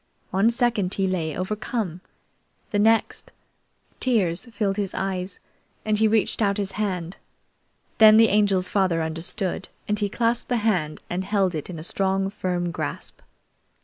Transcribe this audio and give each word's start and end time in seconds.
One 0.31 0.49
second 0.49 0.95
he 0.95 1.05
lay 1.05 1.37
overcome; 1.37 2.01
the 2.71 2.79
next, 2.79 3.31
tears 3.99 4.47
filled 4.47 4.77
his 4.77 4.95
eyes, 4.95 5.39
and 5.85 5.95
he 5.99 6.07
reached 6.07 6.41
out 6.41 6.57
his 6.57 6.71
hand. 6.71 7.17
Then 7.99 8.17
the 8.17 8.29
Angel's 8.29 8.67
father 8.67 9.03
understood, 9.03 9.69
and 9.87 9.99
he 9.99 10.09
clasped 10.09 10.49
that 10.49 10.55
hand 10.55 11.01
and 11.07 11.23
held 11.23 11.53
it 11.53 11.69
in 11.69 11.77
a 11.77 11.83
strong, 11.83 12.31
firm 12.31 12.71
grasp. 12.71 13.21